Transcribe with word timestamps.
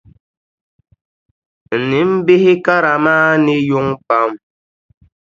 N 1.77 1.81
nimbihi 1.89 2.53
kara 2.65 2.93
maa 3.05 3.31
ne 3.43 3.53
yuŋ 3.67 3.87
pam. 4.07 4.31